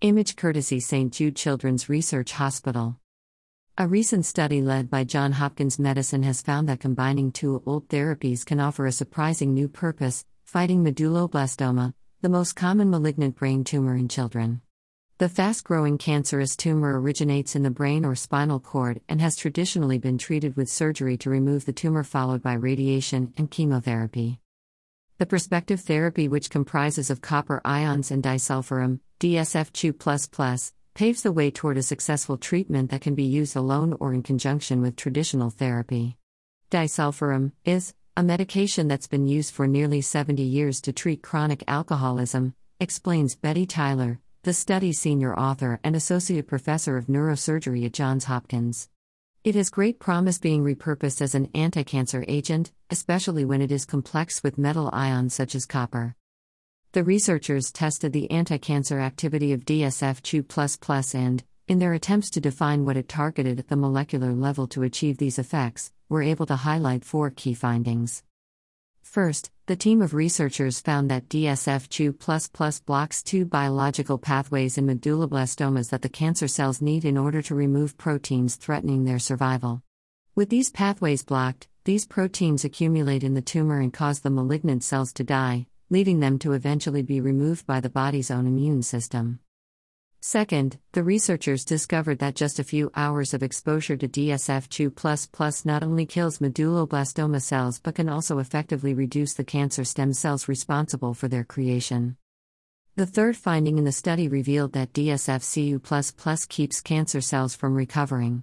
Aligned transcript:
Image 0.00 0.36
courtesy 0.36 0.78
St. 0.78 1.12
Jude 1.12 1.34
Children's 1.34 1.88
Research 1.88 2.30
Hospital. 2.30 3.00
A 3.76 3.88
recent 3.88 4.24
study 4.24 4.62
led 4.62 4.88
by 4.88 5.02
Johns 5.02 5.34
Hopkins 5.34 5.76
Medicine 5.76 6.22
has 6.22 6.40
found 6.40 6.68
that 6.68 6.78
combining 6.78 7.32
two 7.32 7.60
old 7.66 7.88
therapies 7.88 8.46
can 8.46 8.60
offer 8.60 8.86
a 8.86 8.92
surprising 8.92 9.54
new 9.54 9.66
purpose, 9.66 10.24
fighting 10.44 10.84
medulloblastoma, 10.84 11.94
the 12.22 12.28
most 12.28 12.54
common 12.54 12.90
malignant 12.90 13.34
brain 13.34 13.64
tumor 13.64 13.96
in 13.96 14.06
children. 14.06 14.60
The 15.18 15.28
fast 15.28 15.64
growing 15.64 15.98
cancerous 15.98 16.54
tumor 16.54 17.00
originates 17.00 17.56
in 17.56 17.64
the 17.64 17.68
brain 17.68 18.04
or 18.04 18.14
spinal 18.14 18.60
cord 18.60 19.00
and 19.08 19.20
has 19.20 19.34
traditionally 19.34 19.98
been 19.98 20.16
treated 20.16 20.56
with 20.56 20.68
surgery 20.68 21.16
to 21.16 21.30
remove 21.30 21.64
the 21.64 21.72
tumor, 21.72 22.04
followed 22.04 22.40
by 22.40 22.52
radiation 22.52 23.34
and 23.36 23.50
chemotherapy. 23.50 24.38
The 25.18 25.26
prospective 25.26 25.80
therapy, 25.80 26.28
which 26.28 26.50
comprises 26.50 27.10
of 27.10 27.20
copper 27.20 27.60
ions 27.64 28.12
and 28.12 28.22
disulfiram, 28.22 29.00
DSF2, 29.20 30.72
paves 30.94 31.22
the 31.22 31.32
way 31.32 31.50
toward 31.50 31.76
a 31.76 31.82
successful 31.82 32.36
treatment 32.36 32.90
that 32.90 33.00
can 33.00 33.14
be 33.14 33.24
used 33.24 33.56
alone 33.56 33.96
or 34.00 34.12
in 34.12 34.22
conjunction 34.22 34.80
with 34.80 34.96
traditional 34.96 35.50
therapy. 35.50 36.16
Disulfiram 36.70 37.52
is 37.64 37.94
a 38.16 38.22
medication 38.22 38.88
that's 38.88 39.06
been 39.06 39.26
used 39.26 39.54
for 39.54 39.66
nearly 39.66 40.00
70 40.00 40.42
years 40.42 40.80
to 40.80 40.92
treat 40.92 41.22
chronic 41.22 41.62
alcoholism, 41.66 42.54
explains 42.80 43.34
Betty 43.34 43.64
Tyler, 43.64 44.20
the 44.42 44.52
study's 44.52 45.00
senior 45.00 45.38
author 45.38 45.80
and 45.82 45.96
associate 45.96 46.46
professor 46.46 46.96
of 46.96 47.06
neurosurgery 47.06 47.86
at 47.86 47.92
Johns 47.92 48.24
Hopkins. 48.24 48.88
It 49.44 49.54
has 49.54 49.70
great 49.70 49.98
promise 49.98 50.38
being 50.38 50.62
repurposed 50.62 51.20
as 51.20 51.34
an 51.34 51.48
anti-cancer 51.54 52.24
agent, 52.28 52.72
especially 52.90 53.44
when 53.44 53.62
it 53.62 53.72
is 53.72 53.84
complex 53.84 54.42
with 54.42 54.58
metal 54.58 54.90
ions 54.92 55.34
such 55.34 55.54
as 55.54 55.64
copper. 55.64 56.14
The 56.92 57.04
researchers 57.04 57.70
tested 57.70 58.14
the 58.14 58.30
anti-cancer 58.30 58.98
activity 58.98 59.52
of 59.52 59.66
DSF2++ 59.66 61.14
and, 61.14 61.44
in 61.66 61.80
their 61.80 61.92
attempts 61.92 62.30
to 62.30 62.40
define 62.40 62.86
what 62.86 62.96
it 62.96 63.10
targeted 63.10 63.58
at 63.58 63.68
the 63.68 63.76
molecular 63.76 64.32
level 64.32 64.66
to 64.68 64.82
achieve 64.82 65.18
these 65.18 65.38
effects, 65.38 65.92
were 66.08 66.22
able 66.22 66.46
to 66.46 66.56
highlight 66.56 67.04
four 67.04 67.30
key 67.30 67.52
findings. 67.52 68.22
First, 69.02 69.50
the 69.66 69.76
team 69.76 70.00
of 70.00 70.14
researchers 70.14 70.80
found 70.80 71.10
that 71.10 71.28
DSF2 71.28 72.86
blocks 72.86 73.22
two 73.22 73.44
biological 73.44 74.16
pathways 74.16 74.78
in 74.78 74.86
medulloblastomas 74.86 75.90
that 75.90 76.00
the 76.00 76.08
cancer 76.08 76.48
cells 76.48 76.80
need 76.80 77.04
in 77.04 77.18
order 77.18 77.42
to 77.42 77.54
remove 77.54 77.98
proteins 77.98 78.56
threatening 78.56 79.04
their 79.04 79.18
survival. 79.18 79.82
With 80.34 80.48
these 80.48 80.70
pathways 80.70 81.22
blocked, 81.22 81.68
these 81.84 82.06
proteins 82.06 82.64
accumulate 82.64 83.24
in 83.24 83.34
the 83.34 83.42
tumor 83.42 83.78
and 83.78 83.92
cause 83.92 84.20
the 84.20 84.30
malignant 84.30 84.84
cells 84.84 85.12
to 85.14 85.24
die, 85.24 85.66
leading 85.90 86.20
them 86.20 86.38
to 86.38 86.52
eventually 86.52 87.02
be 87.02 87.20
removed 87.20 87.66
by 87.66 87.80
the 87.80 87.88
body's 87.88 88.30
own 88.30 88.46
immune 88.46 88.82
system. 88.82 89.40
Second, 90.20 90.78
the 90.92 91.04
researchers 91.04 91.64
discovered 91.64 92.18
that 92.18 92.34
just 92.34 92.58
a 92.58 92.64
few 92.64 92.90
hours 92.96 93.32
of 93.34 93.42
exposure 93.42 93.96
to 93.96 94.08
DSF2 94.08 95.64
not 95.64 95.84
only 95.84 96.06
kills 96.06 96.38
medulloblastoma 96.38 97.40
cells 97.40 97.78
but 97.78 97.94
can 97.94 98.08
also 98.08 98.38
effectively 98.38 98.94
reduce 98.94 99.34
the 99.34 99.44
cancer 99.44 99.84
stem 99.84 100.12
cells 100.12 100.48
responsible 100.48 101.14
for 101.14 101.28
their 101.28 101.44
creation. 101.44 102.16
The 102.96 103.06
third 103.06 103.36
finding 103.36 103.78
in 103.78 103.84
the 103.84 103.92
study 103.92 104.26
revealed 104.26 104.72
that 104.72 104.92
DSFCU 104.92 106.48
keeps 106.48 106.80
cancer 106.80 107.20
cells 107.20 107.54
from 107.54 107.76
recovering. 107.76 108.42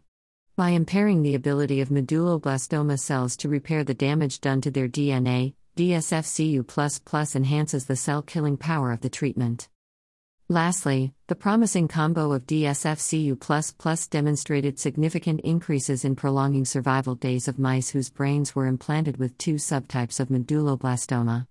By 0.55 0.69
impairing 0.69 1.23
the 1.23 1.35
ability 1.35 1.81
of 1.81 1.89
medulloblastoma 1.89 2.97
cells 2.97 3.35
to 3.37 3.49
repair 3.49 3.83
the 3.83 3.93
damage 3.93 4.39
done 4.39 4.61
to 4.61 4.71
their 4.71 4.87
DNA, 4.87 5.55
DSFCU 5.75 6.65
enhances 7.35 7.85
the 7.85 7.97
cell 7.97 8.21
killing 8.21 8.55
power 8.55 8.93
of 8.93 9.01
the 9.01 9.09
treatment. 9.09 9.67
Lastly, 10.47 11.13
the 11.27 11.35
promising 11.35 11.89
combo 11.89 12.31
of 12.31 12.47
DSFCU 12.47 13.37
demonstrated 14.07 14.79
significant 14.79 15.41
increases 15.41 16.05
in 16.05 16.15
prolonging 16.15 16.63
survival 16.63 17.15
days 17.15 17.49
of 17.49 17.59
mice 17.59 17.89
whose 17.89 18.09
brains 18.09 18.55
were 18.55 18.67
implanted 18.67 19.17
with 19.17 19.37
two 19.37 19.55
subtypes 19.55 20.21
of 20.21 20.29
medulloblastoma. 20.29 21.43